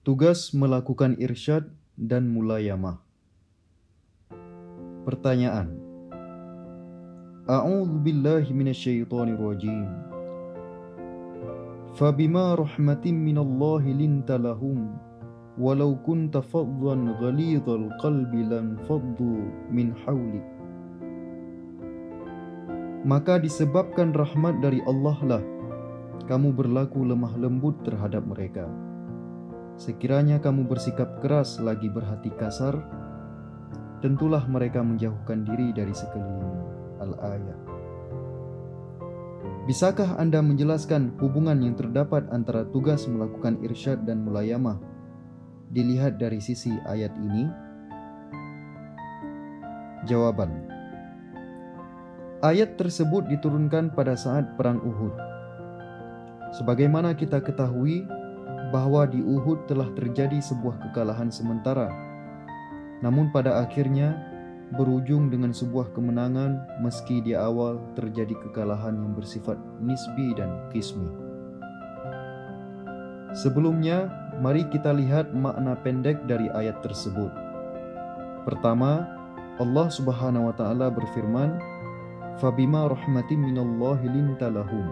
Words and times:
Tugas 0.00 0.56
melakukan 0.56 1.12
irsyad 1.20 1.68
dan 1.92 2.32
mulayamah. 2.32 3.04
Pertanyaan. 5.04 5.76
A'udzu 7.44 8.00
billahi 8.00 8.48
minasyaitonir 8.48 9.36
rajim. 9.36 9.84
Fabima 12.00 12.56
rahmatin 12.56 13.12
minallahi 13.12 13.92
linta 13.92 14.40
lahum 14.40 14.96
walau 15.60 16.00
kunta 16.00 16.40
faddan 16.40 17.20
ghalidhal 17.20 17.92
qalbi 18.00 18.40
lan 18.48 18.80
faddu 18.88 19.52
min 19.68 19.92
hawlik. 20.08 20.48
Maka 23.04 23.36
disebabkan 23.36 24.16
rahmat 24.16 24.64
dari 24.64 24.80
Allah 24.88 25.18
lah 25.28 25.44
kamu 26.24 26.56
berlaku 26.56 27.04
lemah 27.04 27.36
lembut 27.36 27.76
terhadap 27.84 28.24
mereka. 28.24 28.64
Sekiranya 29.80 30.36
kamu 30.36 30.68
bersikap 30.68 31.24
keras 31.24 31.56
lagi 31.56 31.88
berhati 31.88 32.28
kasar, 32.36 32.84
tentulah 34.04 34.44
mereka 34.44 34.84
menjauhkan 34.84 35.40
diri 35.48 35.72
dari 35.72 35.96
sekelilingmu. 35.96 36.68
Al-Ayat. 37.00 37.58
Bisakah 39.64 40.20
Anda 40.20 40.44
menjelaskan 40.44 41.16
hubungan 41.16 41.64
yang 41.64 41.80
terdapat 41.80 42.28
antara 42.28 42.68
tugas 42.68 43.08
melakukan 43.08 43.56
irsyad 43.64 44.04
dan 44.04 44.20
mulayamah 44.20 44.76
dilihat 45.72 46.20
dari 46.20 46.44
sisi 46.44 46.76
ayat 46.84 47.16
ini? 47.16 47.48
Jawaban 50.04 50.68
Ayat 52.44 52.76
tersebut 52.76 53.32
diturunkan 53.32 53.96
pada 53.96 54.12
saat 54.12 54.60
Perang 54.60 54.84
Uhud. 54.84 55.16
Sebagaimana 56.60 57.16
kita 57.16 57.40
ketahui 57.40 58.19
bahwa 58.70 59.06
di 59.06 59.18
Uhud 59.22 59.66
telah 59.66 59.90
terjadi 59.98 60.38
sebuah 60.38 60.78
kekalahan 60.90 61.30
sementara, 61.30 61.90
namun 63.02 63.30
pada 63.34 63.62
akhirnya 63.62 64.14
berujung 64.78 65.34
dengan 65.34 65.50
sebuah 65.50 65.90
kemenangan 65.90 66.62
meski 66.78 67.18
di 67.18 67.34
awal 67.34 67.82
terjadi 67.98 68.38
kekalahan 68.38 68.94
yang 68.94 69.12
bersifat 69.18 69.58
nisbi 69.82 70.30
dan 70.38 70.70
kismi. 70.70 71.10
Sebelumnya, 73.34 74.10
mari 74.38 74.66
kita 74.70 74.94
lihat 74.94 75.34
makna 75.34 75.74
pendek 75.82 76.22
dari 76.30 76.50
ayat 76.50 76.82
tersebut. 76.82 77.30
Pertama, 78.46 79.06
Allah 79.58 79.88
Subhanahu 79.90 80.50
wa 80.50 80.54
taala 80.54 80.90
berfirman, 80.90 81.58
"Fabima 82.38 82.90
rahmatin 82.90 83.42
minallahi 83.42 84.06
lintalahum." 84.06 84.86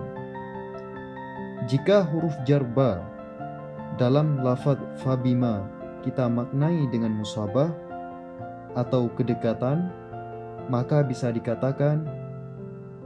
Jika 1.66 2.06
huruf 2.06 2.34
jarba 2.46 3.02
dalam 3.98 4.46
lafaz 4.46 4.78
fabima 5.02 5.66
kita 6.06 6.30
maknai 6.30 6.86
dengan 6.94 7.18
musabah 7.18 7.74
atau 8.78 9.10
kedekatan, 9.10 9.90
maka 10.70 11.02
bisa 11.02 11.34
dikatakan 11.34 12.06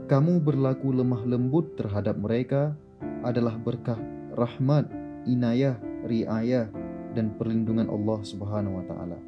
kamu 0.05 0.37
berlaku 0.37 0.93
lemah 0.93 1.25
lembut 1.25 1.73
terhadap 1.73 2.13
mereka 2.21 2.77
adalah 3.25 3.57
berkah 3.57 3.97
rahmat, 4.37 4.85
inayah, 5.25 5.81
riayah, 6.05 6.69
dan 7.17 7.33
perlindungan 7.41 7.89
Allah 7.89 8.19
Subhanahu 8.21 8.77
wa 8.77 8.85
taala. 8.85 9.19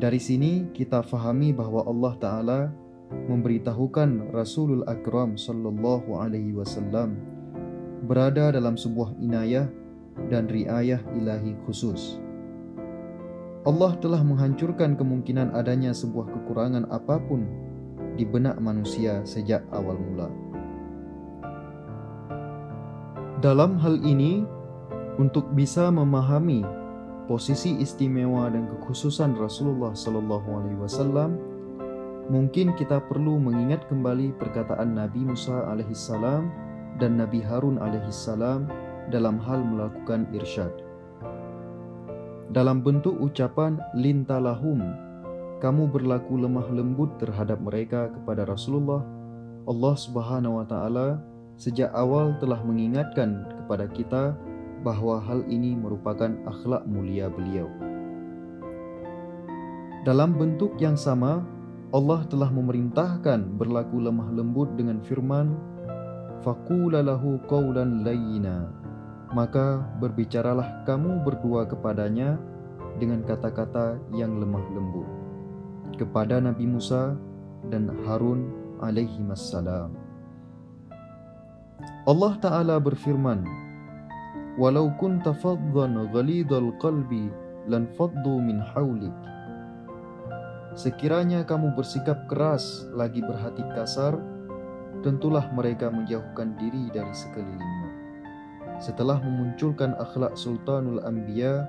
Dari 0.00 0.20
sini 0.22 0.72
kita 0.72 1.04
fahami 1.04 1.52
bahwa 1.52 1.84
Allah 1.84 2.14
taala 2.16 2.60
memberitahukan 3.12 4.32
Rasulul 4.32 4.88
Akram 4.88 5.36
sallallahu 5.36 6.16
alaihi 6.16 6.56
wasallam 6.56 7.20
berada 8.08 8.54
dalam 8.56 8.78
sebuah 8.78 9.12
inayah 9.20 9.68
dan 10.26 10.50
riayah 10.50 10.98
ilahi 11.14 11.54
khusus. 11.62 12.18
Allah 13.62 13.94
telah 14.02 14.22
menghancurkan 14.26 14.98
kemungkinan 14.98 15.54
adanya 15.54 15.94
sebuah 15.94 16.30
kekurangan 16.30 16.90
apa 16.90 17.22
pun 17.22 17.46
di 18.18 18.26
benak 18.26 18.58
manusia 18.58 19.22
sejak 19.22 19.62
awal 19.70 19.94
mula. 19.94 20.26
Dalam 23.38 23.78
hal 23.78 24.02
ini, 24.02 24.42
untuk 25.18 25.46
bisa 25.54 25.90
memahami 25.90 26.66
posisi 27.30 27.76
istimewa 27.78 28.50
dan 28.50 28.66
kekhususan 28.66 29.36
Rasulullah 29.38 29.94
Sallallahu 29.94 30.48
Alaihi 30.48 30.78
Wasallam, 30.80 31.38
mungkin 32.32 32.74
kita 32.74 33.02
perlu 33.06 33.36
mengingat 33.38 33.86
kembali 33.86 34.34
perkataan 34.38 34.96
Nabi 34.96 35.22
Musa 35.28 35.70
alaihissalam 35.70 36.50
dan 36.98 37.20
Nabi 37.20 37.44
Harun 37.44 37.78
alaihissalam 37.78 38.66
dalam 39.08 39.40
hal 39.40 39.64
melakukan 39.64 40.28
irsyad. 40.36 40.72
Dalam 42.48 42.80
bentuk 42.80 43.12
ucapan 43.20 43.76
lintalahum 43.92 44.80
kamu 45.60 45.90
berlaku 45.90 46.38
lemah 46.38 46.70
lembut 46.70 47.18
terhadap 47.18 47.58
mereka 47.60 48.08
kepada 48.14 48.46
Rasulullah 48.46 49.02
Allah 49.68 49.94
Subhanahu 50.00 50.62
wa 50.62 50.66
taala 50.70 51.20
sejak 51.60 51.92
awal 51.92 52.32
telah 52.40 52.62
mengingatkan 52.62 53.44
kepada 53.64 53.90
kita 53.90 54.24
bahwa 54.86 55.18
hal 55.18 55.42
ini 55.50 55.74
merupakan 55.74 56.30
akhlak 56.46 56.86
mulia 56.86 57.26
beliau. 57.28 57.66
Dalam 60.06 60.38
bentuk 60.38 60.78
yang 60.78 60.96
sama 60.96 61.44
Allah 61.92 62.24
telah 62.30 62.48
memerintahkan 62.48 63.58
berlaku 63.58 63.98
lemah 63.98 64.30
lembut 64.32 64.72
dengan 64.78 65.02
firman 65.04 65.52
faqulalahu 66.46 67.42
qawlan 67.50 68.06
layyina 68.06 68.70
maka 69.32 69.84
berbicaralah 70.00 70.84
kamu 70.88 71.20
berdua 71.24 71.68
kepadanya 71.68 72.40
dengan 72.96 73.22
kata-kata 73.22 74.00
yang 74.16 74.40
lemah 74.40 74.64
lembut 74.72 75.08
kepada 75.98 76.38
Nabi 76.40 76.64
Musa 76.64 77.18
dan 77.68 77.90
Harun 78.06 78.48
alaihi 78.78 79.20
wassalam. 79.26 79.92
Allah 82.08 82.34
Ta'ala 82.40 82.76
berfirman, 82.80 83.44
Walau 84.56 84.90
kunta 84.98 85.36
faddan 85.38 86.10
ghalidhal 86.10 86.74
qalbi 86.82 87.30
lan 87.70 87.86
faddu 87.94 88.42
min 88.42 88.58
hawlik. 88.58 89.14
Sekiranya 90.74 91.46
kamu 91.46 91.76
bersikap 91.78 92.26
keras 92.26 92.88
lagi 92.96 93.22
berhati 93.22 93.62
kasar, 93.76 94.18
tentulah 95.06 95.46
mereka 95.54 95.92
menjauhkan 95.92 96.58
diri 96.58 96.90
dari 96.90 97.12
sekelilingmu. 97.14 97.77
Setelah 98.78 99.18
memunculkan 99.18 99.98
akhlak 99.98 100.38
Sultanul 100.38 101.02
Anbiya, 101.02 101.66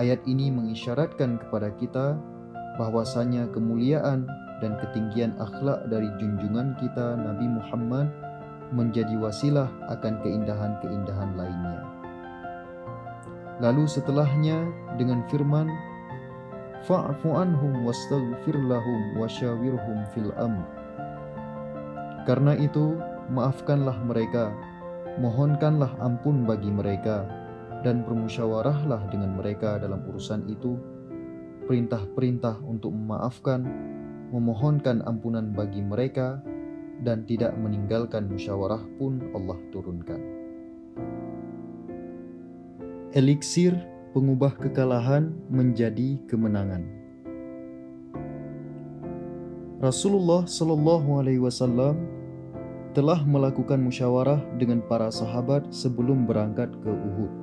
ayat 0.00 0.24
ini 0.24 0.48
mengisyaratkan 0.48 1.36
kepada 1.36 1.68
kita 1.76 2.16
bahwasanya 2.80 3.52
kemuliaan 3.52 4.24
dan 4.64 4.80
ketinggian 4.80 5.36
akhlak 5.36 5.84
dari 5.92 6.08
junjungan 6.16 6.72
kita 6.80 7.20
Nabi 7.20 7.44
Muhammad 7.52 8.08
menjadi 8.72 9.12
wasilah 9.20 9.68
akan 9.92 10.24
keindahan-keindahan 10.24 11.36
lainnya. 11.36 11.84
Lalu 13.60 13.84
setelahnya 13.84 14.64
dengan 14.96 15.20
firman 15.28 15.68
Fa'fu 16.88 17.30
anhum 17.36 17.86
wastaghfir 17.86 18.58
lahum 18.58 19.20
wasyawirhum 19.20 20.02
fil 20.10 20.34
amr. 20.34 20.66
Karena 22.26 22.58
itu, 22.58 22.98
maafkanlah 23.30 24.02
mereka 24.02 24.50
mohonkanlah 25.20 25.98
ampun 26.00 26.48
bagi 26.48 26.72
mereka 26.72 27.28
dan 27.82 28.06
bermusyawarahlah 28.06 29.10
dengan 29.10 29.36
mereka 29.36 29.76
dalam 29.76 30.00
urusan 30.06 30.46
itu. 30.48 30.78
Perintah-perintah 31.66 32.58
untuk 32.64 32.90
memaafkan, 32.94 33.62
memohonkan 34.34 35.02
ampunan 35.06 35.50
bagi 35.54 35.82
mereka, 35.82 36.42
dan 37.02 37.26
tidak 37.26 37.54
meninggalkan 37.58 38.30
musyawarah 38.30 38.82
pun 38.98 39.18
Allah 39.34 39.58
turunkan. 39.74 40.20
Eliksir 43.12 43.74
pengubah 44.14 44.54
kekalahan 44.56 45.34
menjadi 45.50 46.16
kemenangan. 46.30 46.86
Rasulullah 49.82 50.46
Shallallahu 50.46 51.18
Alaihi 51.18 51.42
Wasallam 51.42 52.11
telah 52.92 53.24
melakukan 53.24 53.80
musyawarah 53.80 54.36
dengan 54.60 54.84
para 54.84 55.08
sahabat 55.08 55.64
sebelum 55.72 56.28
berangkat 56.28 56.68
ke 56.84 56.92
Uhud. 56.92 57.36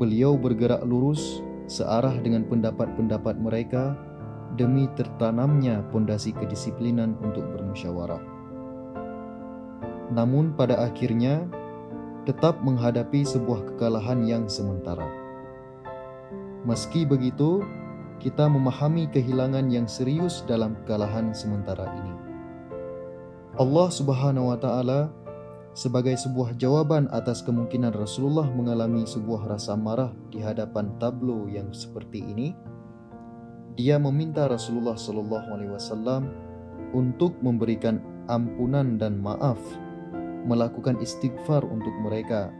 Beliau 0.00 0.32
bergerak 0.36 0.80
lurus 0.88 1.44
searah 1.68 2.16
dengan 2.24 2.48
pendapat-pendapat 2.48 3.36
mereka 3.36 3.92
demi 4.56 4.88
tertanamnya 4.96 5.84
pondasi 5.92 6.32
kedisiplinan 6.32 7.20
untuk 7.20 7.44
bermusyawarah. 7.52 8.24
Namun 10.08 10.56
pada 10.56 10.80
akhirnya 10.80 11.44
tetap 12.24 12.56
menghadapi 12.64 13.28
sebuah 13.28 13.76
kekalahan 13.76 14.24
yang 14.24 14.48
sementara. 14.48 15.04
Meski 16.64 17.04
begitu, 17.04 17.60
kita 18.24 18.48
memahami 18.48 19.06
kehilangan 19.12 19.68
yang 19.68 19.84
serius 19.84 20.40
dalam 20.48 20.72
kekalahan 20.82 21.36
sementara 21.36 21.84
ini. 21.92 22.25
Allah 23.56 23.88
Subhanahu 23.88 24.52
wa 24.52 24.58
taala 24.60 25.08
sebagai 25.72 26.12
sebuah 26.12 26.60
jawaban 26.60 27.08
atas 27.08 27.40
kemungkinan 27.40 27.96
Rasulullah 27.96 28.44
mengalami 28.52 29.08
sebuah 29.08 29.48
rasa 29.48 29.72
marah 29.72 30.12
di 30.28 30.44
hadapan 30.44 30.92
tablo 31.00 31.48
yang 31.48 31.72
seperti 31.72 32.20
ini, 32.20 32.52
dia 33.72 33.96
meminta 33.96 34.44
Rasulullah 34.44 34.92
Shallallahu 34.92 35.48
Alaihi 35.56 35.72
Wasallam 35.72 36.28
untuk 36.92 37.32
memberikan 37.40 38.04
ampunan 38.28 39.00
dan 39.00 39.24
maaf, 39.24 39.56
melakukan 40.44 41.00
istighfar 41.00 41.64
untuk 41.64 41.96
mereka, 42.04 42.52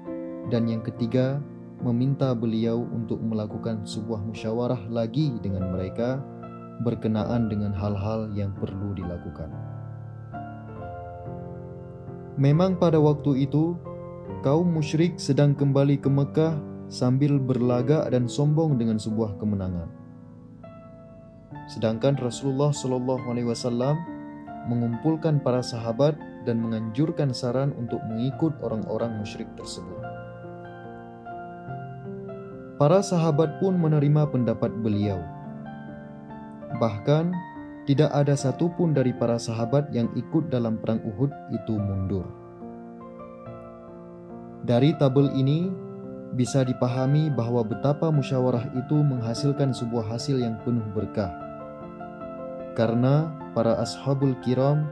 dan 0.49 0.65
yang 0.65 0.81
ketiga, 0.81 1.45
meminta 1.85 2.33
beliau 2.33 2.89
untuk 2.89 3.21
melakukan 3.21 3.85
sebuah 3.85 4.25
musyawarah 4.33 4.89
lagi 4.89 5.37
dengan 5.45 5.77
mereka 5.77 6.25
berkenaan 6.81 7.53
dengan 7.53 7.77
hal-hal 7.77 8.33
yang 8.33 8.57
perlu 8.57 8.97
dilakukan. 8.97 9.66
Memang 12.37 12.77
pada 12.77 13.01
waktu 13.01 13.49
itu, 13.49 13.73
kaum 14.45 14.69
musyrik 14.69 15.17
sedang 15.17 15.57
kembali 15.57 15.97
ke 15.97 16.13
Mekah 16.13 16.61
sambil 16.93 17.41
berlagak 17.41 18.13
dan 18.13 18.29
sombong 18.29 18.77
dengan 18.77 19.01
sebuah 19.01 19.41
kemenangan. 19.41 19.89
Sedangkan 21.67 22.15
Rasulullah 22.21 22.77
Shallallahu 22.77 23.25
Alaihi 23.27 23.49
Wasallam 23.49 23.97
mengumpulkan 24.69 25.41
para 25.41 25.65
sahabat 25.65 26.15
dan 26.45 26.63
menganjurkan 26.63 27.33
saran 27.33 27.75
untuk 27.75 27.99
mengikut 28.07 28.55
orang-orang 28.61 29.17
musyrik 29.19 29.49
tersebut. 29.59 29.99
Para 32.77 33.01
sahabat 33.01 33.57
pun 33.59 33.81
menerima 33.81 34.29
pendapat 34.29 34.69
beliau. 34.85 35.25
Bahkan 36.77 37.56
tidak 37.87 38.11
ada 38.11 38.35
satupun 38.35 38.91
dari 38.91 39.15
para 39.15 39.39
sahabat 39.39 39.95
yang 39.95 40.11
ikut 40.19 40.51
dalam 40.51 40.77
perang 40.83 40.99
Uhud 41.07 41.31
itu 41.55 41.75
mundur. 41.79 42.27
Dari 44.67 44.91
tabel 44.99 45.31
ini 45.39 45.71
bisa 46.35 46.67
dipahami 46.67 47.31
bahwa 47.31 47.63
betapa 47.63 48.11
musyawarah 48.11 48.75
itu 48.75 48.99
menghasilkan 48.99 49.71
sebuah 49.71 50.11
hasil 50.11 50.43
yang 50.43 50.59
penuh 50.67 50.83
berkah. 50.91 51.31
Karena 52.75 53.31
para 53.55 53.79
ashabul 53.79 54.35
kiram 54.43 54.91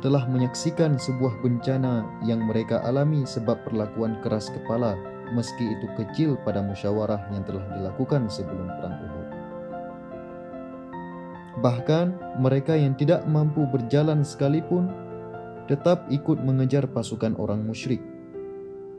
telah 0.00 0.24
menyaksikan 0.24 0.96
sebuah 0.96 1.44
bencana 1.44 2.08
yang 2.24 2.40
mereka 2.48 2.80
alami 2.88 3.28
sebab 3.28 3.60
perlakuan 3.68 4.16
keras 4.24 4.48
kepala 4.48 4.96
meski 5.36 5.76
itu 5.76 5.86
kecil 5.94 6.40
pada 6.42 6.64
musyawarah 6.64 7.20
yang 7.30 7.44
telah 7.46 7.62
dilakukan 7.76 8.26
sebelum 8.26 8.66
perang 8.80 8.96
Uhud. 8.98 9.19
Bahkan 11.60 12.40
mereka 12.40 12.72
yang 12.72 12.96
tidak 12.96 13.28
mampu 13.28 13.68
berjalan 13.68 14.24
sekalipun 14.24 14.88
tetap 15.68 16.08
ikut 16.08 16.40
mengejar 16.40 16.88
pasukan 16.88 17.36
orang 17.36 17.62
musyrik 17.62 18.00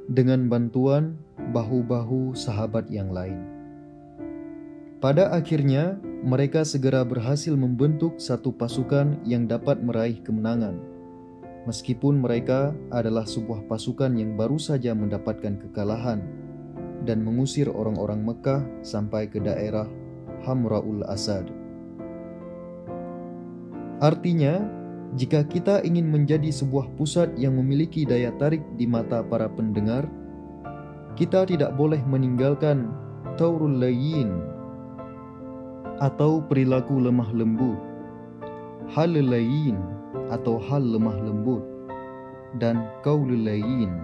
dengan 0.08 0.46
bantuan 0.46 1.18
bahu-bahu 1.52 2.38
sahabat 2.38 2.88
yang 2.94 3.10
lain. 3.10 3.42
Pada 5.02 5.34
akhirnya, 5.34 5.98
mereka 6.22 6.62
segera 6.62 7.02
berhasil 7.02 7.58
membentuk 7.58 8.22
satu 8.22 8.54
pasukan 8.54 9.18
yang 9.26 9.50
dapat 9.50 9.82
meraih 9.82 10.22
kemenangan. 10.22 10.78
Meskipun 11.66 12.22
mereka 12.22 12.78
adalah 12.94 13.26
sebuah 13.26 13.66
pasukan 13.66 14.14
yang 14.14 14.38
baru 14.38 14.62
saja 14.62 14.94
mendapatkan 14.94 15.58
kekalahan 15.58 16.22
dan 17.02 17.26
mengusir 17.26 17.66
orang-orang 17.74 18.22
Mekah 18.22 18.62
sampai 18.86 19.26
ke 19.26 19.42
daerah 19.42 19.90
Hamraul 20.46 21.02
Asad. 21.10 21.61
Artinya, 24.02 24.66
jika 25.14 25.46
kita 25.46 25.86
ingin 25.86 26.10
menjadi 26.10 26.50
sebuah 26.50 26.90
pusat 26.98 27.38
yang 27.38 27.54
memiliki 27.54 28.02
daya 28.02 28.34
tarik 28.42 28.66
di 28.74 28.90
mata 28.90 29.22
para 29.22 29.46
pendengar, 29.46 30.10
kita 31.14 31.46
tidak 31.46 31.78
boleh 31.78 32.02
meninggalkan 32.10 32.90
taurul 33.38 33.78
layin 33.78 34.42
atau 36.02 36.42
perilaku 36.42 36.98
lemah 36.98 37.30
lembut, 37.30 37.78
hal 38.90 39.14
layin 39.14 39.78
atau 40.34 40.58
hal 40.58 40.82
lemah 40.82 41.22
lembut, 41.22 41.62
dan 42.58 42.90
kaulul 43.06 43.38
layin 43.38 44.02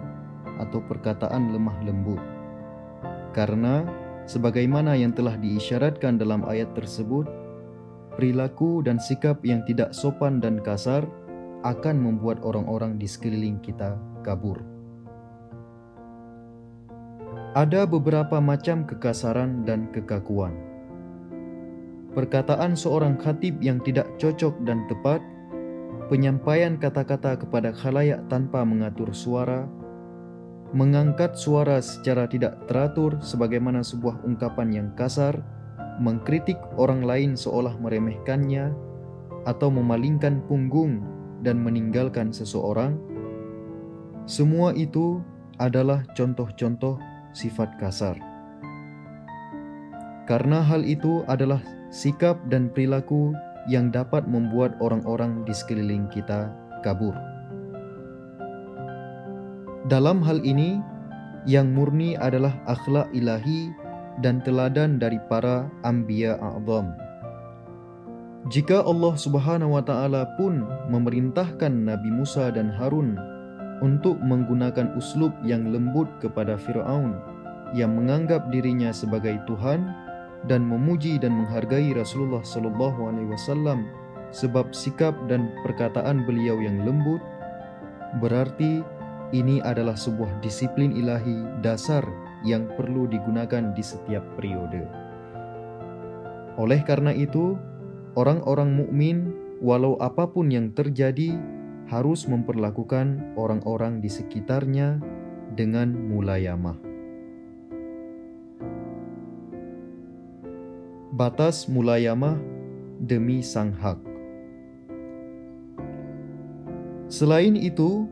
atau 0.61 0.77
perkataan 0.85 1.57
lemah 1.57 1.73
lembut. 1.81 2.21
Karena 3.33 3.81
sebagaimana 4.29 4.93
yang 4.93 5.15
telah 5.15 5.33
diisyaratkan 5.41 6.21
dalam 6.21 6.45
ayat 6.45 6.69
tersebut, 6.77 7.46
perilaku 8.17 8.81
dan 8.81 8.97
sikap 8.97 9.45
yang 9.45 9.61
tidak 9.69 9.93
sopan 9.93 10.41
dan 10.41 10.57
kasar 10.65 11.05
akan 11.61 12.01
membuat 12.01 12.41
orang-orang 12.41 12.97
di 12.97 13.05
sekeliling 13.05 13.61
kita 13.61 13.93
kabur. 14.25 14.57
Ada 17.53 17.85
beberapa 17.85 18.41
macam 18.41 18.85
kekasaran 18.85 19.65
dan 19.65 19.89
kekakuan. 19.93 20.53
Perkataan 22.13 22.73
seorang 22.73 23.17
khatib 23.21 23.61
yang 23.61 23.77
tidak 23.85 24.09
cocok 24.17 24.57
dan 24.65 24.85
tepat, 24.89 25.21
penyampaian 26.09 26.77
kata-kata 26.77 27.37
kepada 27.37 27.69
khalayak 27.73 28.25
tanpa 28.29 28.65
mengatur 28.65 29.13
suara, 29.13 29.69
mengangkat 30.73 31.37
suara 31.37 31.81
secara 31.81 32.25
tidak 32.25 32.65
teratur 32.65 33.17
sebagaimana 33.21 33.85
sebuah 33.85 34.21
ungkapan 34.25 34.69
yang 34.73 34.89
kasar, 34.97 35.37
mengkritik 35.97 36.57
orang 36.77 37.01
lain 37.05 37.33
seolah 37.33 37.73
meremehkannya, 37.77 38.73
atau 39.47 39.71
memalingkan 39.71 40.43
punggung 40.45 41.01
dan 41.41 41.63
meninggalkan 41.63 42.35
seseorang, 42.35 42.99
semua 44.27 44.75
itu 44.75 45.23
adalah 45.57 46.03
contoh-contoh 46.13 46.99
sifat 47.31 47.79
kasar. 47.79 48.19
Karena 50.27 50.59
hal 50.59 50.83
itu 50.83 51.23
adalah 51.31 51.63
sikap 51.87 52.35
dan 52.51 52.67
perilaku 52.67 53.31
yang 53.71 53.87
dapat 53.87 54.27
membuat 54.27 54.75
orang-orang 54.83 55.47
di 55.47 55.55
sekeliling 55.55 56.11
kita 56.11 56.51
kabur. 56.83 57.15
Dalam 59.87 60.19
hal 60.19 60.43
ini, 60.43 60.83
yang 61.47 61.71
murni 61.71 62.19
adalah 62.19 62.51
akhlak 62.67 63.07
ilahi 63.15 63.71
dan 64.21 64.41
teladan 64.41 64.97
dari 64.97 65.21
para 65.29 65.69
anbiya 65.85 66.37
a'zam. 66.41 66.93
Jika 68.47 68.79
Allah 68.87 69.13
Subhanahu 69.19 69.75
wa 69.75 69.83
taala 69.83 70.23
pun 70.39 70.63
memerintahkan 70.87 71.73
Nabi 71.83 72.09
Musa 72.15 72.47
dan 72.47 72.71
Harun 72.71 73.19
untuk 73.83 74.17
menggunakan 74.23 74.95
uslub 74.95 75.35
yang 75.43 75.69
lembut 75.69 76.07
kepada 76.23 76.55
Firaun 76.55 77.17
yang 77.75 77.93
menganggap 77.93 78.47
dirinya 78.47 78.95
sebagai 78.95 79.35
Tuhan 79.45 79.91
dan 80.47 80.63
memuji 80.63 81.19
dan 81.19 81.35
menghargai 81.35 81.91
Rasulullah 81.91 82.39
sallallahu 82.39 83.11
alaihi 83.11 83.29
wasallam 83.35 83.89
sebab 84.31 84.71
sikap 84.71 85.13
dan 85.27 85.51
perkataan 85.67 86.23
beliau 86.23 86.55
yang 86.63 86.87
lembut 86.87 87.19
berarti 88.23 88.79
ini 89.35 89.59
adalah 89.59 89.99
sebuah 89.99 90.39
disiplin 90.39 90.95
ilahi 90.95 91.43
dasar 91.59 92.07
yang 92.45 92.69
perlu 92.77 93.09
digunakan 93.09 93.73
di 93.73 93.83
setiap 93.85 94.21
periode. 94.37 94.85
Oleh 96.57 96.81
karena 96.81 97.13
itu, 97.13 97.53
orang-orang 98.17 98.73
mukmin, 98.73 99.17
walau 99.61 99.93
apa 100.01 100.25
pun 100.29 100.49
yang 100.49 100.73
terjadi, 100.73 101.37
harus 101.87 102.27
memperlakukan 102.27 103.37
orang-orang 103.39 104.03
di 104.03 104.09
sekitarnya 104.11 104.99
dengan 105.55 105.93
mulayamah. 105.95 106.75
Batas 111.13 111.65
mulayamah 111.65 112.37
demi 113.01 113.41
sang 113.41 113.73
hak. 113.73 113.97
Selain 117.07 117.55
itu, 117.55 118.05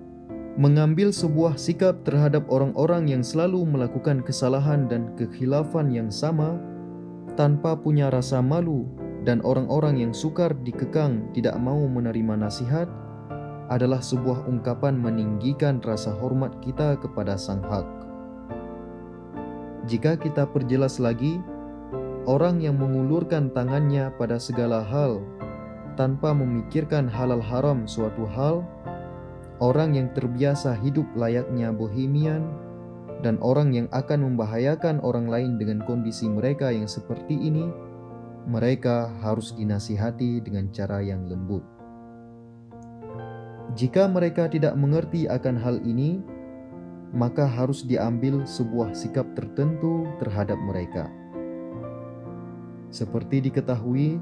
mengambil 0.55 1.12
sebuah 1.12 1.59
sikap 1.59 2.07
terhadap 2.07 2.47
orang-orang 2.47 3.12
yang 3.12 3.19
selalu 3.19 3.67
melakukan 3.67 4.24
kesalahan 4.24 4.88
dan 4.88 5.12
kekhilafan 5.19 5.91
yang 5.91 6.07
sama 6.07 6.55
tanpa 7.35 7.75
punya 7.75 8.07
rasa 8.07 8.39
malu 8.39 8.88
dan 9.27 9.43
orang-orang 9.43 10.00
yang 10.00 10.13
sukar 10.15 10.55
dikekang 10.63 11.27
tidak 11.35 11.59
mau 11.59 11.83
menerima 11.91 12.39
nasihat 12.39 12.88
adalah 13.67 14.00
sebuah 14.00 14.47
ungkapan 14.47 14.95
meninggikan 14.95 15.83
rasa 15.83 16.15
hormat 16.15 16.55
kita 16.63 16.95
kepada 17.03 17.35
Sang 17.35 17.65
Hak. 17.65 17.83
Jika 19.91 20.15
kita 20.15 20.47
perjelas 20.47 21.03
lagi, 21.03 21.41
orang 22.29 22.63
yang 22.63 22.79
mengulurkan 22.79 23.51
tangannya 23.51 24.07
pada 24.15 24.39
segala 24.39 24.85
hal 24.88 25.19
tanpa 26.00 26.31
memikirkan 26.31 27.12
halal 27.12 27.41
haram 27.43 27.83
suatu 27.89 28.24
hal 28.29 28.63
orang 29.63 29.95
yang 29.95 30.12
terbiasa 30.12 30.75
hidup 30.79 31.07
layaknya 31.15 31.71
bohemian, 31.71 32.43
dan 33.24 33.39
orang 33.39 33.71
yang 33.71 33.88
akan 33.95 34.21
membahayakan 34.33 35.00
orang 35.01 35.31
lain 35.31 35.57
dengan 35.57 35.81
kondisi 35.88 36.27
mereka 36.27 36.69
yang 36.69 36.85
seperti 36.85 37.33
ini, 37.33 37.65
mereka 38.45 39.09
harus 39.25 39.55
dinasihati 39.57 40.43
dengan 40.43 40.69
cara 40.69 41.01
yang 41.01 41.25
lembut. 41.25 41.65
Jika 43.74 44.07
mereka 44.07 44.47
tidak 44.47 44.77
mengerti 44.77 45.25
akan 45.25 45.57
hal 45.57 45.81
ini, 45.81 46.21
maka 47.15 47.47
harus 47.47 47.81
diambil 47.83 48.45
sebuah 48.45 48.93
sikap 48.93 49.25
tertentu 49.33 50.05
terhadap 50.21 50.59
mereka. 50.62 51.09
Seperti 52.93 53.43
diketahui, 53.50 54.21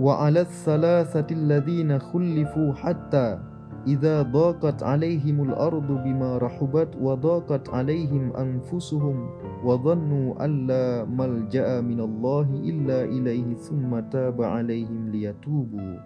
'ala 0.00 0.48
thalathati 0.48 1.36
alladhina 1.36 2.00
khulifu 2.00 2.72
hatta 2.72 3.44
idza 3.84 4.24
daqat 4.24 4.80
'alaihimul 4.80 5.52
ardu 5.52 6.00
bima 6.00 6.40
rahubat 6.40 6.96
wa 6.96 7.12
daqat 7.12 7.68
'alaihim 7.68 8.32
anfusuhum 8.32 9.28
wa 9.60 9.76
dhannu 9.76 10.32
alla 10.40 11.04
malja'a 11.04 11.84
minallahi 11.84 12.72
illa 12.72 13.04
ilaihi 13.04 13.58
thumma 13.60 14.00
taba 14.08 14.56
'alaihim 14.56 15.12
liyatubu. 15.12 16.00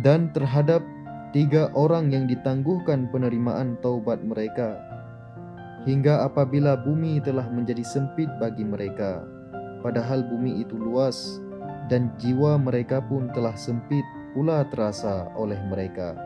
Dan 0.00 0.32
terhadap 0.32 0.80
tiga 1.36 1.68
orang 1.76 2.12
yang 2.12 2.24
ditangguhkan 2.24 3.12
penerimaan 3.12 3.76
taubat 3.84 4.24
mereka 4.24 4.80
hingga 5.84 6.26
apabila 6.26 6.80
bumi 6.80 7.20
telah 7.20 7.46
menjadi 7.52 7.84
sempit 7.84 8.26
bagi 8.42 8.66
mereka 8.66 9.35
padahal 9.80 10.24
bumi 10.26 10.62
itu 10.62 10.76
luas 10.76 11.40
dan 11.90 12.12
jiwa 12.20 12.58
mereka 12.60 13.02
pun 13.02 13.30
telah 13.32 13.54
sempit 13.54 14.04
pula 14.36 14.66
terasa 14.68 15.28
oleh 15.34 15.58
mereka 15.68 16.16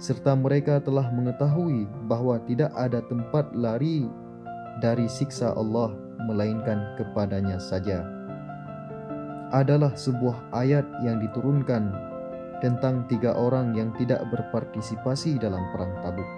serta 0.00 0.32
mereka 0.32 0.80
telah 0.80 1.12
mengetahui 1.12 1.84
bahwa 2.08 2.40
tidak 2.48 2.72
ada 2.72 3.04
tempat 3.04 3.52
lari 3.52 4.08
dari 4.80 5.04
siksa 5.04 5.52
Allah 5.52 5.92
melainkan 6.24 6.96
kepadanya 6.96 7.60
saja 7.60 8.00
adalah 9.50 9.92
sebuah 9.98 10.54
ayat 10.54 10.86
yang 11.02 11.18
diturunkan 11.18 11.90
tentang 12.62 13.04
tiga 13.10 13.34
orang 13.34 13.74
yang 13.74 13.90
tidak 13.98 14.22
berpartisipasi 14.30 15.40
dalam 15.40 15.64
perang 15.74 15.90
Tabuk. 16.04 16.30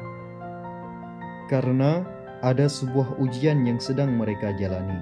Karena 1.50 2.00
ada 2.40 2.64
sebuah 2.64 3.20
ujian 3.20 3.68
yang 3.68 3.76
sedang 3.76 4.16
mereka 4.16 4.54
jalani. 4.56 4.98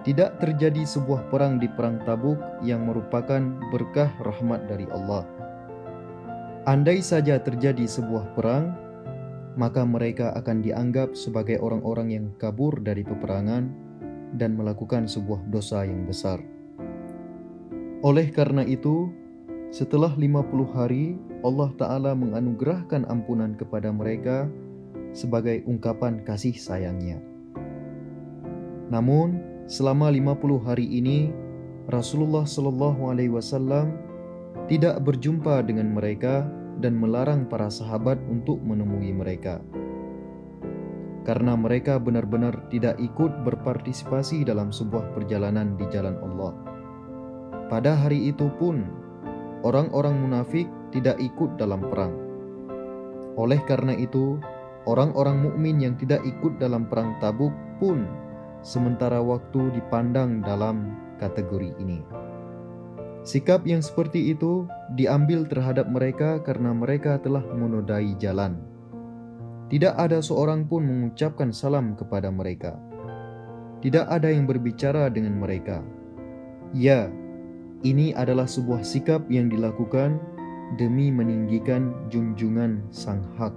Tidak 0.00 0.40
terjadi 0.40 0.80
sebuah 0.88 1.28
perang 1.28 1.60
di 1.60 1.68
perang 1.68 2.00
Tabuk 2.08 2.40
yang 2.64 2.88
merupakan 2.88 3.40
berkah 3.68 4.08
rahmat 4.24 4.64
dari 4.64 4.88
Allah. 4.88 5.28
Andai 6.64 7.04
saja 7.04 7.36
terjadi 7.36 7.84
sebuah 7.84 8.32
perang, 8.32 8.72
maka 9.60 9.84
mereka 9.84 10.32
akan 10.40 10.64
dianggap 10.64 11.12
sebagai 11.12 11.60
orang-orang 11.60 12.08
yang 12.16 12.26
kabur 12.40 12.80
dari 12.80 13.04
peperangan 13.04 13.68
dan 14.40 14.56
melakukan 14.56 15.04
sebuah 15.04 15.44
dosa 15.52 15.84
yang 15.84 16.08
besar. 16.08 16.40
Oleh 18.00 18.32
karena 18.32 18.64
itu, 18.64 19.12
setelah 19.68 20.16
50 20.16 20.64
hari, 20.72 21.20
Allah 21.44 21.70
Ta'ala 21.76 22.12
menganugerahkan 22.16 23.04
ampunan 23.04 23.52
kepada 23.52 23.92
mereka 23.92 24.48
sebagai 25.12 25.60
ungkapan 25.68 26.24
kasih 26.24 26.56
sayangnya. 26.56 27.20
Namun, 28.88 29.49
selama 29.70 30.10
50 30.10 30.66
hari 30.66 30.82
ini, 30.90 31.30
Rasulullah 31.86 32.42
Shallallahu 32.42 33.06
Alaihi 33.06 33.30
Wasallam 33.30 33.94
tidak 34.66 34.98
berjumpa 35.06 35.62
dengan 35.62 35.94
mereka 35.94 36.42
dan 36.82 36.98
melarang 36.98 37.46
para 37.46 37.70
sahabat 37.70 38.18
untuk 38.26 38.58
menemui 38.66 39.14
mereka. 39.14 39.62
Karena 41.22 41.54
mereka 41.54 42.02
benar-benar 42.02 42.66
tidak 42.74 42.98
ikut 42.98 43.46
berpartisipasi 43.46 44.42
dalam 44.42 44.74
sebuah 44.74 45.14
perjalanan 45.14 45.78
di 45.78 45.86
jalan 45.94 46.18
Allah. 46.18 46.52
Pada 47.70 47.94
hari 47.94 48.34
itu 48.34 48.50
pun, 48.58 48.82
orang-orang 49.62 50.18
munafik 50.18 50.66
tidak 50.90 51.14
ikut 51.22 51.54
dalam 51.54 51.86
perang. 51.86 52.10
Oleh 53.38 53.62
karena 53.70 53.94
itu, 53.94 54.42
orang-orang 54.90 55.46
mukmin 55.46 55.78
yang 55.78 55.94
tidak 55.94 56.26
ikut 56.26 56.58
dalam 56.58 56.90
perang 56.90 57.14
Tabuk 57.22 57.54
pun 57.78 58.08
sementara 58.60 59.20
waktu 59.20 59.72
dipandang 59.76 60.44
dalam 60.44 60.96
kategori 61.20 61.72
ini. 61.80 62.00
Sikap 63.20 63.68
yang 63.68 63.84
seperti 63.84 64.32
itu 64.32 64.64
diambil 64.96 65.44
terhadap 65.44 65.92
mereka 65.92 66.40
karena 66.40 66.72
mereka 66.72 67.20
telah 67.20 67.44
menodai 67.52 68.16
jalan. 68.16 68.56
Tidak 69.68 69.92
ada 69.94 70.24
seorang 70.24 70.64
pun 70.66 70.82
mengucapkan 70.82 71.52
salam 71.52 71.94
kepada 71.94 72.32
mereka. 72.32 72.80
Tidak 73.84 74.08
ada 74.08 74.32
yang 74.32 74.48
berbicara 74.48 75.12
dengan 75.12 75.36
mereka. 75.36 75.84
Ya, 76.72 77.12
ini 77.84 78.12
adalah 78.16 78.48
sebuah 78.48 78.84
sikap 78.84 79.24
yang 79.32 79.48
dilakukan 79.48 80.20
demi 80.80 81.08
meninggikan 81.08 81.92
junjungan 82.12 82.82
sang 82.92 83.24
hak. 83.36 83.54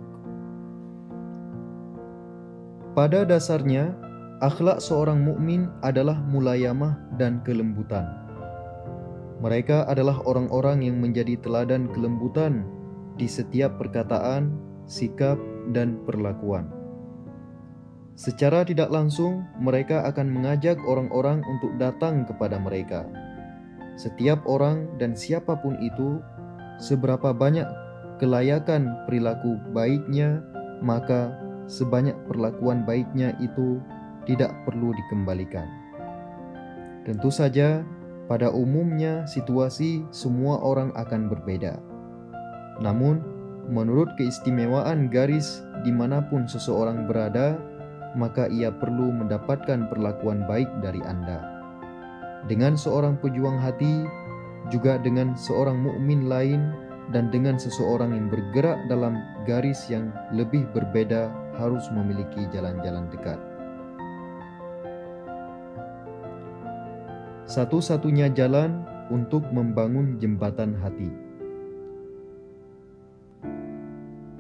Pada 2.93 3.25
dasarnya, 3.25 3.97
akhlak 4.43 4.83
seorang 4.83 5.23
mukmin 5.23 5.71
adalah 5.79 6.19
mulayamah 6.19 6.99
dan 7.15 7.39
kelembutan. 7.47 8.03
Mereka 9.39 9.87
adalah 9.87 10.19
orang-orang 10.27 10.83
yang 10.83 10.99
menjadi 10.99 11.39
teladan 11.39 11.87
kelembutan 11.95 12.67
di 13.15 13.27
setiap 13.27 13.79
perkataan, 13.79 14.51
sikap, 14.83 15.39
dan 15.71 15.95
perlakuan. 16.03 16.67
Secara 18.19 18.67
tidak 18.67 18.91
langsung, 18.91 19.47
mereka 19.57 20.03
akan 20.05 20.27
mengajak 20.27 20.77
orang-orang 20.83 21.39
untuk 21.47 21.71
datang 21.79 22.27
kepada 22.27 22.59
mereka 22.61 23.07
setiap 23.93 24.41
orang 24.49 24.89
dan 24.97 25.13
siapa 25.13 25.53
pun 25.61 25.77
itu, 25.77 26.17
seberapa 26.81 27.29
banyak 27.29 27.65
kelayakan 28.17 28.89
perilaku 29.05 29.61
baiknya, 29.69 30.41
maka 30.81 31.37
sebanyak 31.69 32.17
perlakuan 32.25 32.81
baiknya 32.83 33.37
itu 33.37 33.77
tidak 34.29 34.51
perlu 34.63 34.95
dikembalikan. 34.95 35.67
Tentu 37.03 37.27
saja, 37.27 37.83
pada 38.31 38.47
umumnya 38.49 39.27
situasi 39.27 40.07
semua 40.15 40.59
orang 40.63 40.95
akan 40.95 41.27
berbeda. 41.27 41.75
Namun, 42.79 43.19
menurut 43.67 44.07
keistimewaan 44.15 45.11
garis 45.11 45.61
di 45.83 45.91
mana 45.91 46.23
pun 46.31 46.47
seseorang 46.47 47.05
berada, 47.05 47.59
maka 48.15 48.47
ia 48.47 48.71
perlu 48.71 49.11
mendapatkan 49.11 49.91
perlakuan 49.91 50.47
baik 50.47 50.69
dari 50.79 51.03
Anda 51.03 51.53
dengan 52.47 52.75
seorang 52.75 53.19
pejuang 53.23 53.59
hati, 53.59 54.03
juga 54.71 54.99
dengan 54.99 55.35
seorang 55.35 55.79
mukmin 55.79 56.27
lain, 56.27 56.75
dan 57.11 57.27
dengan 57.31 57.59
seseorang 57.59 58.15
yang 58.15 58.27
bergerak 58.31 58.79
dalam 58.87 59.19
garis 59.43 59.87
yang 59.91 60.11
lebih 60.31 60.63
berbeda 60.71 61.31
harus 61.59 61.83
memiliki 61.91 62.47
jalan-jalan 62.51 63.11
dekat. 63.11 63.39
Satu-satunya 67.53 68.33
jalan 68.33 68.81
untuk 69.13 69.45
membangun 69.53 70.17
jembatan 70.17 70.73
hati. 70.73 71.05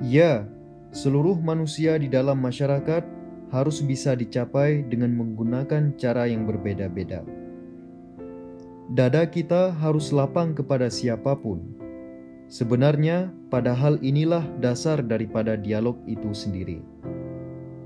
Ya, 0.01 0.49
seluruh 0.89 1.37
manusia 1.37 1.93
di 2.01 2.09
dalam 2.09 2.41
masyarakat 2.41 3.05
harus 3.53 3.85
bisa 3.85 4.17
dicapai 4.17 4.81
dengan 4.89 5.13
menggunakan 5.13 5.93
cara 5.93 6.25
yang 6.25 6.49
berbeda-beda. 6.49 7.21
Dada 8.89 9.29
kita 9.29 9.77
harus 9.77 10.09
lapang 10.09 10.57
kepada 10.57 10.89
siapa 10.89 11.37
pun. 11.37 11.61
Sebenarnya, 12.49 13.29
pada 13.53 13.77
hal 13.77 14.01
inilah 14.01 14.41
dasar 14.57 15.05
daripada 15.05 15.53
dialog 15.53 16.01
itu 16.09 16.33
sendiri. 16.33 16.81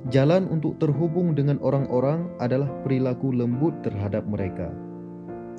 Jalan 0.08 0.48
untuk 0.48 0.80
terhubung 0.80 1.36
dengan 1.36 1.60
orang-orang 1.60 2.32
adalah 2.40 2.72
perilaku 2.88 3.36
lembut 3.36 3.76
terhadap 3.84 4.24
mereka, 4.24 4.72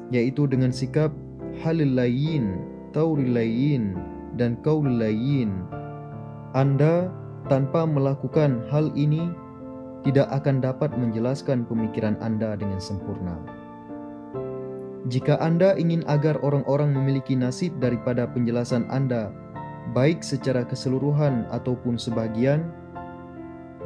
yaitu 0.08 0.48
dengan 0.48 0.72
sikap 0.72 1.12
halil 1.60 1.92
layin, 1.92 2.62
tauril 2.96 3.34
layin, 3.34 3.96
dan 4.38 4.56
kaul 4.64 4.86
layin. 4.86 5.66
Anda 6.56 7.12
tanpa 7.48 7.84
melakukan 7.84 8.64
hal 8.72 8.92
ini 8.96 9.28
tidak 10.06 10.30
akan 10.30 10.62
dapat 10.62 10.94
menjelaskan 10.94 11.66
pemikiran 11.66 12.16
Anda 12.22 12.54
dengan 12.56 12.78
sempurna. 12.78 13.36
Jika 15.08 15.40
Anda 15.40 15.72
ingin 15.76 16.04
agar 16.04 16.36
orang-orang 16.44 16.92
memiliki 16.92 17.32
nasib 17.32 17.76
daripada 17.80 18.28
penjelasan 18.28 18.84
Anda, 18.92 19.32
baik 19.96 20.20
secara 20.20 20.68
keseluruhan 20.68 21.48
ataupun 21.48 21.96
sebagian, 21.96 22.68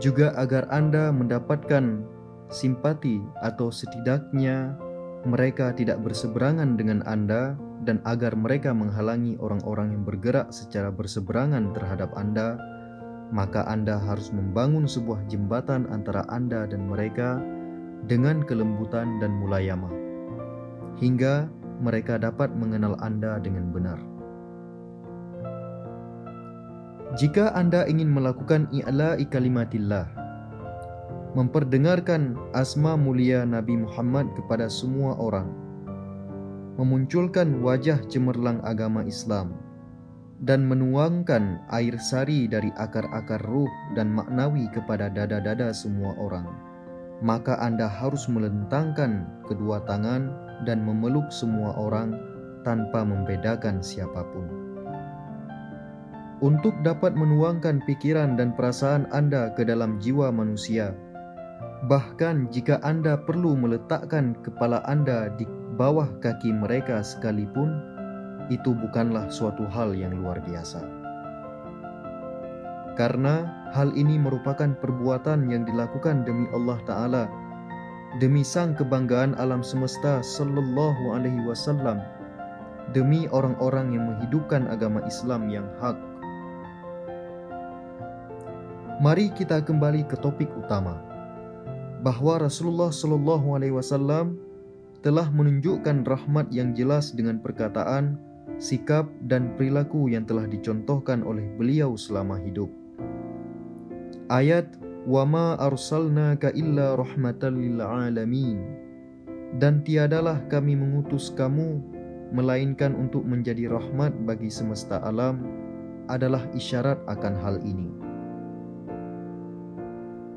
juga 0.03 0.35
agar 0.35 0.67
Anda 0.75 1.15
mendapatkan 1.15 2.03
simpati 2.51 3.23
atau 3.39 3.71
setidaknya 3.71 4.77
mereka 5.23 5.71
tidak 5.71 6.03
berseberangan 6.03 6.75
dengan 6.75 7.03
Anda 7.07 7.55
dan 7.83 8.03
agar 8.07 8.35
mereka 8.35 8.75
menghalangi 8.75 9.39
orang-orang 9.39 9.95
yang 9.95 10.03
bergerak 10.07 10.51
secara 10.51 10.91
berseberangan 10.91 11.75
terhadap 11.75 12.11
Anda, 12.15 12.59
maka 13.31 13.67
Anda 13.67 13.99
harus 13.99 14.31
membangun 14.35 14.87
sebuah 14.87 15.27
jembatan 15.31 15.87
antara 15.91 16.27
Anda 16.31 16.67
dan 16.67 16.87
mereka 16.87 17.39
dengan 18.07 18.43
kelembutan 18.43 19.23
dan 19.23 19.39
mulayamah 19.39 19.95
hingga 20.99 21.47
mereka 21.83 22.19
dapat 22.19 22.55
mengenal 22.55 22.95
Anda 23.03 23.39
dengan 23.43 23.71
benar. 23.75 23.99
Jika 27.19 27.53
Anda 27.53 27.85
ingin 27.85 28.09
melakukan 28.09 28.73
i'la'i 28.73 29.29
kalimatillah, 29.29 30.22
memperdengarkan 31.33 32.37
asma 32.53 32.93
mulia 32.93 33.49
Nabi 33.49 33.81
Muhammad 33.81 34.29
kepada 34.37 34.69
semua 34.69 35.17
orang, 35.17 35.49
memunculkan 36.77 37.65
wajah 37.65 38.05
cemerlang 38.13 38.61
agama 38.69 39.01
Islam, 39.09 39.57
dan 40.45 40.69
menuangkan 40.69 41.65
air 41.73 41.97
sari 41.97 42.45
dari 42.45 42.69
akar-akar 42.77 43.41
ruh 43.49 43.71
dan 43.97 44.13
maknawi 44.13 44.69
kepada 44.77 45.09
dada-dada 45.09 45.73
semua 45.73 46.13
orang, 46.21 46.45
maka 47.25 47.57
Anda 47.65 47.89
harus 47.89 48.29
melentangkan 48.29 49.25
kedua 49.49 49.81
tangan 49.89 50.29
dan 50.69 50.85
memeluk 50.85 51.33
semua 51.33 51.73
orang 51.81 52.13
tanpa 52.61 53.09
membedakan 53.09 53.81
siapa 53.81 54.21
pun. 54.37 54.47
Untuk 56.43 56.75
dapat 56.83 57.15
menuangkan 57.15 57.87
pikiran 57.87 58.35
dan 58.35 58.51
perasaan 58.53 59.07
Anda 59.15 59.55
ke 59.55 59.63
dalam 59.63 60.03
jiwa 60.03 60.35
manusia, 60.35 60.91
bahkan 61.91 62.47
jika 62.55 62.79
Anda 62.87 63.19
perlu 63.19 63.59
meletakkan 63.59 64.39
kepala 64.47 64.87
Anda 64.87 65.35
di 65.35 65.49
bawah 65.75 66.07
kaki 66.23 66.55
mereka 66.55 67.03
sekalipun, 67.03 67.75
itu 68.51 68.75
bukanlah 68.77 69.27
suatu 69.33 69.67
hal 69.67 69.97
yang 69.97 70.15
luar 70.23 70.39
biasa. 70.45 70.83
Karena 72.95 73.49
hal 73.73 73.97
ini 73.97 74.21
merupakan 74.21 74.77
perbuatan 74.77 75.49
yang 75.49 75.65
dilakukan 75.65 76.29
demi 76.29 76.45
Allah 76.53 76.79
Ta'ala, 76.85 77.25
demi 78.21 78.45
sang 78.45 78.77
kebanggaan 78.77 79.33
alam 79.41 79.65
semesta 79.65 80.21
Sallallahu 80.21 81.17
Alaihi 81.17 81.41
Wasallam, 81.49 82.05
demi 82.93 83.25
orang-orang 83.33 83.97
yang 83.97 84.05
menghidupkan 84.13 84.69
agama 84.69 85.01
Islam 85.09 85.49
yang 85.49 85.65
hak. 85.81 85.97
Mari 89.01 89.33
kita 89.35 89.65
kembali 89.65 90.05
ke 90.07 90.21
topik 90.21 90.53
utama, 90.53 91.12
bahwa 92.03 92.43
Rasulullah 92.43 92.91
Sallallahu 92.91 93.55
Alaihi 93.55 93.75
Wasallam 93.75 94.37
telah 95.03 95.31
menunjukkan 95.31 96.07
rahmat 96.07 96.51
yang 96.51 96.75
jelas 96.75 97.15
dengan 97.15 97.39
perkataan 97.39 98.19
sikap 98.63 99.11
dan 99.27 99.55
perilaku 99.59 100.11
yang 100.11 100.23
telah 100.23 100.47
dicontohkan 100.47 101.23
oleh 101.27 101.47
beliau 101.59 101.99
selama 101.99 102.39
hidup. 102.43 102.71
Ayat 104.31 104.79
"Wama 105.07 105.59
arsalnaka 105.59 106.55
illa 106.55 106.95
rahmatan 106.95 107.59
lil 107.59 107.79
alamin" 107.83 108.63
dan 109.59 109.83
tiadalah 109.83 110.43
kami 110.47 110.79
mengutus 110.79 111.35
kamu 111.35 111.83
melainkan 112.33 112.97
untuk 112.97 113.27
menjadi 113.27 113.69
rahmat 113.69 114.15
bagi 114.25 114.49
semesta 114.49 115.03
alam 115.05 115.45
adalah 116.09 116.43
isyarat 116.57 116.99
akan 117.07 117.35
hal 117.39 117.57
ini. 117.67 118.12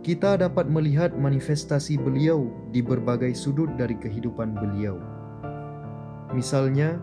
Kita 0.06 0.38
dapat 0.38 0.70
melihat 0.70 1.18
manifestasi 1.18 1.98
beliau 1.98 2.54
di 2.70 2.86
berbagai 2.86 3.34
sudut 3.34 3.74
dari 3.74 3.98
kehidupan 3.98 4.54
beliau. 4.54 5.02
Misalnya, 6.30 7.02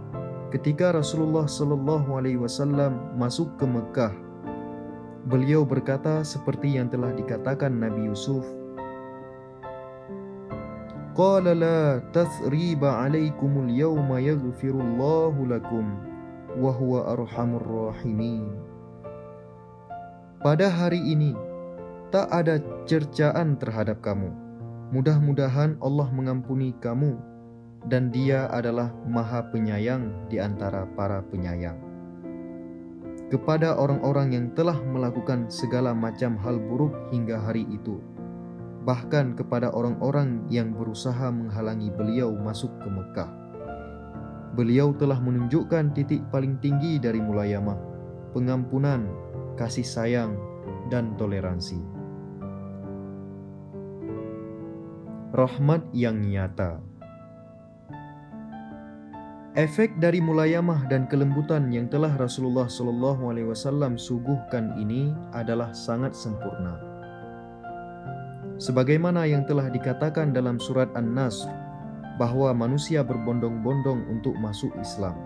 ketika 0.54 0.94
Rasulullah 0.94 1.50
Shallallahu 1.50 2.14
Alaihi 2.14 2.38
Wasallam 2.38 3.18
masuk 3.18 3.58
ke 3.58 3.66
Mekah, 3.66 4.14
beliau 5.26 5.66
berkata 5.66 6.22
seperti 6.22 6.78
yang 6.78 6.94
telah 6.94 7.10
dikatakan 7.10 7.74
Nabi 7.74 8.06
Yusuf. 8.06 8.46
Pada 20.38 20.70
hari 20.70 21.02
ini 21.02 21.34
tak 22.12 22.28
ada 22.28 22.60
cercaan 22.84 23.56
terhadap 23.56 24.04
kamu. 24.04 24.28
Mudah-mudahan 24.92 25.80
Allah 25.80 26.12
mengampuni 26.12 26.76
kamu 26.76 27.16
dan 27.88 28.12
Dia 28.12 28.52
adalah 28.52 28.92
Maha 29.08 29.48
Penyayang 29.48 30.28
di 30.28 30.36
antara 30.36 30.84
para 30.92 31.24
penyayang. 31.24 31.80
Kepada 33.32 33.80
orang-orang 33.80 34.36
yang 34.36 34.46
telah 34.52 34.76
melakukan 34.76 35.48
segala 35.48 35.96
macam 35.96 36.36
hal 36.36 36.60
buruk 36.60 36.92
hingga 37.08 37.40
hari 37.40 37.64
itu, 37.72 37.96
bahkan 38.84 39.32
kepada 39.32 39.72
orang-orang 39.72 40.44
yang 40.52 40.76
berusaha 40.76 41.32
menghalangi 41.32 41.88
beliau 41.96 42.36
masuk 42.36 42.68
ke 42.84 42.88
Mekah. 42.92 43.30
Beliau 44.52 44.92
telah 44.92 45.16
menunjukkan 45.16 45.96
titik 45.96 46.20
paling 46.28 46.60
tinggi 46.60 47.00
dari 47.00 47.24
mulayamah, 47.24 47.80
pengampunan, 48.36 49.08
kasih 49.56 49.88
sayang, 49.88 50.36
dan 50.92 51.16
toleransi. 51.16 51.91
Rahmat 55.32 55.88
yang 55.96 56.20
nyata. 56.20 56.76
Efek 59.56 59.96
dari 59.96 60.20
mulayamah 60.20 60.84
dan 60.92 61.08
kelembutan 61.08 61.72
yang 61.72 61.88
telah 61.88 62.12
Rasulullah 62.20 62.68
Shallallahu 62.68 63.32
Alaihi 63.32 63.48
Wasallam 63.48 63.96
suguhkan 63.96 64.76
ini 64.76 65.08
adalah 65.32 65.72
sangat 65.72 66.12
sempurna. 66.12 66.76
Sebagaimana 68.60 69.24
yang 69.24 69.48
telah 69.48 69.72
dikatakan 69.72 70.36
dalam 70.36 70.60
surat 70.60 70.92
An-Nasr 70.92 71.48
bahwa 72.20 72.52
manusia 72.52 73.00
berbondong-bondong 73.00 74.12
untuk 74.12 74.36
masuk 74.36 74.68
Islam. 74.84 75.16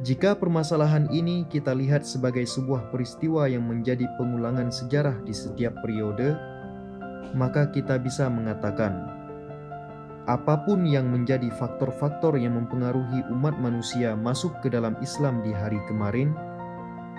Jika 0.00 0.32
permasalahan 0.32 1.12
ini 1.12 1.44
kita 1.52 1.76
lihat 1.76 2.08
sebagai 2.08 2.48
sebuah 2.48 2.88
peristiwa 2.88 3.44
yang 3.52 3.68
menjadi 3.68 4.08
pengulangan 4.16 4.72
sejarah 4.72 5.20
di 5.28 5.36
setiap 5.36 5.76
periode, 5.84 6.53
maka 7.32 7.72
kita 7.72 7.96
bisa 7.96 8.28
mengatakan 8.28 9.24
apa 10.24 10.64
pun 10.64 10.88
yang 10.88 11.12
menjadi 11.12 11.52
faktor-faktor 11.52 12.40
yang 12.40 12.56
mempengaruhi 12.56 13.28
umat 13.28 13.60
manusia 13.60 14.16
masuk 14.16 14.56
ke 14.64 14.72
dalam 14.72 14.96
Islam 15.04 15.44
di 15.44 15.52
hari 15.52 15.76
kemarin, 15.84 16.32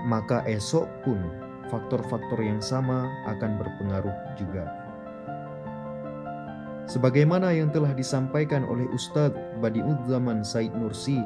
maka 0.09 0.41
esok 0.49 0.89
pun 1.05 1.21
faktor-faktor 1.69 2.41
yang 2.41 2.57
sama 2.57 3.05
akan 3.29 3.61
berpengaruh 3.61 4.17
juga. 4.33 4.65
Sebagaimana 6.89 7.53
yang 7.53 7.69
telah 7.69 7.93
disampaikan 7.93 8.65
oleh 8.65 8.89
Ustadz 8.89 9.37
Badiuddzaman 9.61 10.41
Said 10.41 10.73
Nursi, 10.73 11.21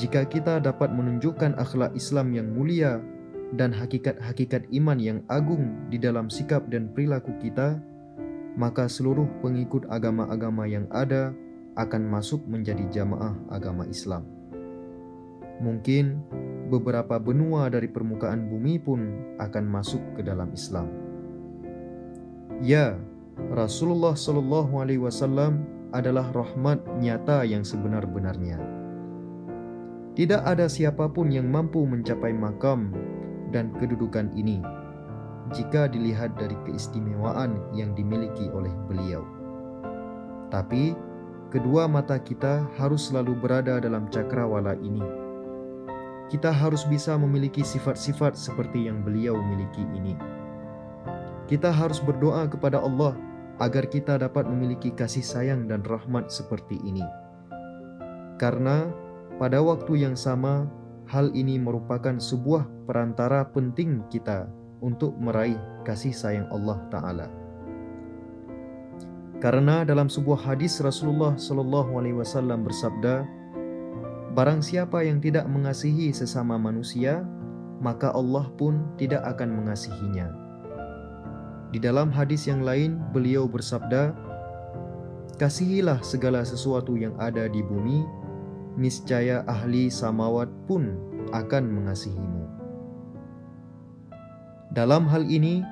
jika 0.00 0.24
kita 0.24 0.64
dapat 0.64 0.92
menunjukkan 0.96 1.60
akhlak 1.60 1.92
Islam 1.92 2.32
yang 2.32 2.48
mulia 2.56 3.04
dan 3.56 3.72
hakikat-hakikat 3.72 4.68
iman 4.76 4.98
yang 5.00 5.18
agung 5.32 5.88
di 5.88 5.96
dalam 5.96 6.28
sikap 6.28 6.68
dan 6.68 6.92
perilaku 6.92 7.32
kita, 7.40 7.80
maka 8.58 8.90
seluruh 8.90 9.24
pengikut 9.40 9.88
agama-agama 9.88 10.68
yang 10.68 10.84
ada 10.92 11.32
akan 11.78 12.10
masuk 12.10 12.42
menjadi 12.44 12.84
jamaah 12.90 13.32
agama 13.48 13.86
Islam. 13.86 14.26
Mungkin 15.62 16.20
beberapa 16.68 17.16
benua 17.16 17.70
dari 17.72 17.88
permukaan 17.88 18.50
bumi 18.50 18.76
pun 18.82 19.00
akan 19.40 19.64
masuk 19.64 20.02
ke 20.18 20.20
dalam 20.26 20.52
Islam. 20.52 20.90
Ya, 22.58 22.98
Rasulullah 23.54 24.18
Shallallahu 24.18 24.82
Alaihi 24.82 25.02
Wasallam 25.02 25.62
adalah 25.94 26.28
rahmat 26.34 26.82
nyata 26.98 27.46
yang 27.46 27.62
sebenar-benarnya. 27.62 28.58
Tidak 30.18 30.42
ada 30.42 30.66
siapa 30.66 31.06
pun 31.06 31.30
yang 31.30 31.46
mampu 31.46 31.86
mencapai 31.86 32.34
makam 32.34 32.90
dan 33.50 33.72
kedudukan 33.76 34.32
ini 34.36 34.60
jika 35.52 35.88
dilihat 35.88 36.36
dari 36.36 36.56
keistimewaan 36.68 37.56
yang 37.72 37.96
dimiliki 37.96 38.52
oleh 38.52 38.72
beliau. 38.88 39.24
Tapi, 40.52 40.92
kedua 41.48 41.88
mata 41.88 42.20
kita 42.20 42.68
harus 42.76 43.08
selalu 43.08 43.36
berada 43.36 43.80
dalam 43.80 44.08
cakrawala 44.12 44.76
ini. 44.80 45.00
Kita 46.28 46.52
harus 46.52 46.84
bisa 46.84 47.16
memiliki 47.16 47.64
sifat-sifat 47.64 48.36
seperti 48.36 48.88
yang 48.88 49.00
beliau 49.00 49.40
miliki 49.40 49.84
ini. 49.96 50.12
Kita 51.48 51.72
harus 51.72 52.04
berdoa 52.04 52.44
kepada 52.44 52.84
Allah 52.84 53.16
agar 53.56 53.88
kita 53.88 54.20
dapat 54.20 54.44
memiliki 54.44 54.92
kasih 54.92 55.24
sayang 55.24 55.64
dan 55.64 55.80
rahmat 55.88 56.28
seperti 56.28 56.76
ini. 56.84 57.04
Karena 58.36 58.92
pada 59.40 59.64
waktu 59.64 60.04
yang 60.04 60.14
sama, 60.14 60.68
hal 61.08 61.32
ini 61.32 61.56
merupakan 61.56 62.20
sebuah 62.20 62.68
perantara 62.84 63.48
penting 63.48 64.04
kita 64.12 64.44
untuk 64.84 65.16
meraih 65.16 65.58
kasih 65.82 66.12
sayang 66.12 66.46
Allah 66.52 66.78
Ta'ala. 66.92 67.28
Karena 69.40 69.86
dalam 69.88 70.12
sebuah 70.12 70.44
hadis 70.44 70.82
Rasulullah 70.84 71.38
Shallallahu 71.38 71.96
Alaihi 71.96 72.18
Wasallam 72.18 72.66
bersabda, 72.66 73.24
Barang 74.36 74.62
siapa 74.62 75.02
yang 75.02 75.18
tidak 75.18 75.48
mengasihi 75.50 76.14
sesama 76.14 76.60
manusia, 76.60 77.26
maka 77.80 78.12
Allah 78.12 78.46
pun 78.54 78.86
tidak 79.00 79.24
akan 79.24 79.62
mengasihinya. 79.62 80.30
Di 81.74 81.78
dalam 81.80 82.12
hadis 82.12 82.46
yang 82.46 82.62
lain, 82.62 83.00
beliau 83.10 83.48
bersabda, 83.48 84.14
Kasihilah 85.38 86.02
segala 86.02 86.42
sesuatu 86.42 86.98
yang 86.98 87.14
ada 87.22 87.46
di 87.46 87.62
bumi, 87.62 88.02
niscaya 88.78 89.42
ahli 89.50 89.90
samawat 89.90 90.46
pun 90.70 90.94
akan 91.34 91.64
mengasihimu. 91.66 92.46
Dalam 94.70 95.10
hal 95.10 95.26
ini, 95.26 95.66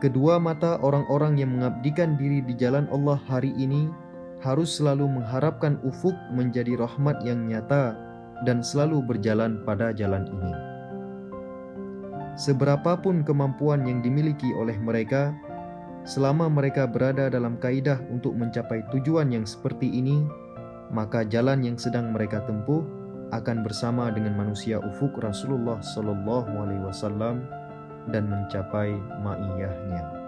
kedua 0.00 0.40
mata 0.40 0.80
orang-orang 0.80 1.36
yang 1.36 1.52
mengabdikan 1.60 2.16
diri 2.16 2.40
di 2.40 2.56
jalan 2.56 2.88
Allah 2.88 3.20
hari 3.28 3.52
ini 3.60 3.92
harus 4.40 4.80
selalu 4.80 5.04
mengharapkan 5.20 5.76
ufuk 5.84 6.16
menjadi 6.32 6.80
rahmat 6.80 7.20
yang 7.28 7.44
nyata 7.44 7.92
dan 8.48 8.64
selalu 8.64 9.04
berjalan 9.04 9.60
pada 9.68 9.92
jalan 9.92 10.24
ini. 10.24 10.54
Seberapapun 12.40 13.20
kemampuan 13.20 13.84
yang 13.84 14.00
dimiliki 14.00 14.48
oleh 14.56 14.80
mereka, 14.80 15.36
selama 16.08 16.48
mereka 16.48 16.88
berada 16.88 17.28
dalam 17.28 17.60
kaidah 17.60 18.00
untuk 18.08 18.32
mencapai 18.32 18.80
tujuan 18.96 19.28
yang 19.28 19.44
seperti 19.44 19.92
ini, 19.92 20.24
maka 20.90 21.22
jalan 21.24 21.62
yang 21.62 21.78
sedang 21.78 22.10
mereka 22.10 22.42
tempuh 22.44 22.82
akan 23.30 23.62
bersama 23.62 24.10
dengan 24.10 24.34
manusia 24.34 24.82
ufuk 24.82 25.22
Rasulullah 25.22 25.78
Sallallahu 25.78 26.50
Alaihi 26.50 26.82
Wasallam 26.82 27.46
dan 28.10 28.26
mencapai 28.26 28.90
ma'iyahnya. 29.22 30.19